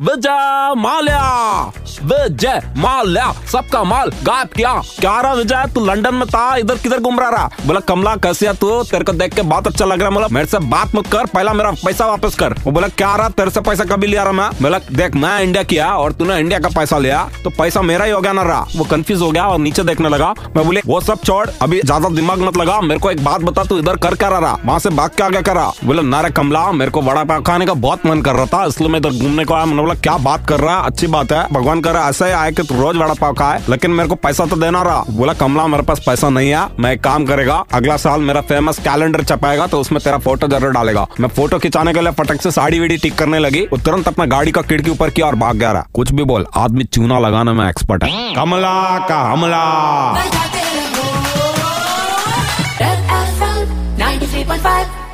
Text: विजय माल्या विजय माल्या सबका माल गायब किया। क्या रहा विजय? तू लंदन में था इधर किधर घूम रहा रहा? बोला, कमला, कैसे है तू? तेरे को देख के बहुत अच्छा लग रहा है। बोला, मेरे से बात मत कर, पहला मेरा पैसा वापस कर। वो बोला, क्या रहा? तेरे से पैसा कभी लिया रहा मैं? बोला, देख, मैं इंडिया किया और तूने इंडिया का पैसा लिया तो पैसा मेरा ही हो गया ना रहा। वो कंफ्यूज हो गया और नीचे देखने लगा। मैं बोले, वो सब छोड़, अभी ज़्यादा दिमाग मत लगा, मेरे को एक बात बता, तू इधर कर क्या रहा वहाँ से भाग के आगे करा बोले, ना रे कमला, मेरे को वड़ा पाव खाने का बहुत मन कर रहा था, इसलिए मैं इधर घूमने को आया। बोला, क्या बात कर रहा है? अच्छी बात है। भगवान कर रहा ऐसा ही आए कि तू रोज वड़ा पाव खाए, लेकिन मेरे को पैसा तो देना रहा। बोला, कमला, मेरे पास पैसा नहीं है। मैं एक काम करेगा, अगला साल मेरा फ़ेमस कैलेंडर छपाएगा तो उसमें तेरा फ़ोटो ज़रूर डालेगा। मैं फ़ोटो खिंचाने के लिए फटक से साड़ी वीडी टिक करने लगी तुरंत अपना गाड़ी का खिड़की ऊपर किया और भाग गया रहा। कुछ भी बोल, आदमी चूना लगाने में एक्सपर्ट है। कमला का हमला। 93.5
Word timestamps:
विजय 0.00 0.74
माल्या 0.76 1.22
विजय 2.02 2.60
माल्या 2.76 3.24
सबका 3.52 3.82
माल 3.84 4.10
गायब 4.24 4.48
किया। 4.48 4.72
क्या 5.00 5.20
रहा 5.20 5.32
विजय? 5.34 5.64
तू 5.74 5.84
लंदन 5.86 6.14
में 6.14 6.26
था 6.28 6.44
इधर 6.56 6.78
किधर 6.78 7.00
घूम 7.00 7.18
रहा 7.20 7.28
रहा? 7.30 7.50
बोला, 7.66 7.80
कमला, 7.80 8.14
कैसे 8.16 8.46
है 8.46 8.54
तू? 8.56 8.82
तेरे 8.82 9.04
को 9.04 9.12
देख 9.12 9.34
के 9.34 9.42
बहुत 9.42 9.66
अच्छा 9.66 9.84
लग 9.84 10.00
रहा 10.00 10.08
है। 10.08 10.14
बोला, 10.14 10.28
मेरे 10.28 10.46
से 10.46 10.58
बात 10.60 10.94
मत 10.94 11.06
कर, 11.06 11.26
पहला 11.26 11.52
मेरा 11.52 11.70
पैसा 11.84 12.06
वापस 12.06 12.34
कर। 12.34 12.54
वो 12.64 12.72
बोला, 12.72 12.88
क्या 12.90 13.14
रहा? 13.16 13.28
तेरे 13.30 13.50
से 13.50 13.60
पैसा 13.60 13.84
कभी 13.84 14.06
लिया 14.06 14.22
रहा 14.22 14.32
मैं? 14.32 14.48
बोला, 14.62 14.78
देख, 14.92 15.16
मैं 15.16 15.40
इंडिया 15.40 15.62
किया 15.64 15.90
और 15.94 16.12
तूने 16.12 16.38
इंडिया 16.40 16.58
का 16.58 16.68
पैसा 16.76 16.98
लिया 16.98 17.22
तो 17.44 17.50
पैसा 17.50 17.82
मेरा 17.82 18.04
ही 18.04 18.10
हो 18.10 18.20
गया 18.20 18.32
ना 18.32 18.42
रहा। 18.42 18.66
वो 18.76 18.84
कंफ्यूज 18.84 19.20
हो 19.22 19.30
गया 19.30 19.46
और 19.46 19.58
नीचे 19.58 19.82
देखने 19.82 20.08
लगा। 20.08 20.32
मैं 20.56 20.64
बोले, 20.66 20.82
वो 20.86 21.00
सब 21.00 21.22
छोड़, 21.22 21.46
अभी 21.62 21.80
ज़्यादा 21.80 22.08
दिमाग 22.10 22.40
मत 22.40 22.56
लगा, 22.56 22.80
मेरे 22.80 23.00
को 23.00 23.10
एक 23.10 23.24
बात 23.24 23.40
बता, 23.42 23.64
तू 23.64 23.78
इधर 23.78 23.96
कर 23.98 24.14
क्या 24.14 24.28
रहा 24.30 24.56
वहाँ 24.64 24.78
से 24.78 24.90
भाग 24.92 25.10
के 25.10 25.22
आगे 25.22 25.42
करा 25.42 25.70
बोले, 25.84 26.02
ना 26.02 26.20
रे 26.20 26.30
कमला, 26.32 26.70
मेरे 26.72 26.90
को 26.90 27.02
वड़ा 27.02 27.24
पाव 27.24 27.42
खाने 27.42 27.66
का 27.66 27.74
बहुत 27.76 28.06
मन 28.06 28.22
कर 28.22 28.34
रहा 28.34 28.46
था, 28.48 28.64
इसलिए 28.64 28.88
मैं 28.88 29.00
इधर 29.00 29.10
घूमने 29.12 29.44
को 29.44 29.54
आया। 29.54 29.88
बोला, 29.90 30.00
क्या 30.02 30.16
बात 30.18 30.46
कर 30.48 30.60
रहा 30.60 30.76
है? 30.76 30.86
अच्छी 30.86 31.06
बात 31.06 31.32
है। 31.32 31.46
भगवान 31.52 31.80
कर 31.80 31.92
रहा 31.92 32.08
ऐसा 32.08 32.26
ही 32.26 32.32
आए 32.32 32.50
कि 32.52 32.62
तू 32.62 32.74
रोज 32.74 32.96
वड़ा 32.96 33.14
पाव 33.14 33.32
खाए, 33.34 33.62
लेकिन 33.68 33.90
मेरे 33.90 34.08
को 34.08 34.14
पैसा 34.16 34.44
तो 34.46 34.56
देना 34.56 34.82
रहा। 34.82 35.04
बोला, 35.10 35.32
कमला, 35.32 35.66
मेरे 35.66 35.82
पास 35.82 36.00
पैसा 36.06 36.28
नहीं 36.28 36.50
है। 36.50 36.60
मैं 36.80 36.92
एक 36.92 37.02
काम 37.04 37.24
करेगा, 37.26 37.54
अगला 37.72 37.96
साल 37.96 38.20
मेरा 38.20 38.40
फ़ेमस 38.40 38.78
कैलेंडर 38.78 39.22
छपाएगा 39.24 39.66
तो 39.66 39.80
उसमें 39.80 40.00
तेरा 40.04 40.18
फ़ोटो 40.18 40.48
ज़रूर 40.48 40.72
डालेगा। 40.72 41.06
मैं 41.20 41.28
फ़ोटो 41.28 41.58
खिंचाने 41.58 41.92
के 41.92 42.00
लिए 42.00 42.12
फटक 42.12 42.42
से 42.42 42.50
साड़ी 42.50 42.80
वीडी 42.80 42.96
टिक 42.96 43.14
करने 43.18 43.38
लगी 43.38 43.66
तुरंत 43.74 44.08
अपना 44.08 44.24
गाड़ी 44.28 44.52
का 44.52 44.62
खिड़की 44.62 44.90
ऊपर 44.90 45.10
किया 45.10 45.26
और 45.26 45.34
भाग 45.36 45.56
गया 45.56 45.72
रहा। 45.72 45.86
कुछ 45.94 46.12
भी 46.12 46.24
बोल, 46.24 46.46
आदमी 46.56 46.84
चूना 46.86 47.18
लगाने 47.18 47.52
में 47.52 47.68
एक्सपर्ट 47.68 48.04
है। 48.04 48.34
कमला 48.34 48.98
का 49.08 49.20
हमला। 49.22 49.64
93.5 53.98 55.09